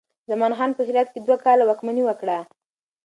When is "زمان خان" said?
0.29-0.71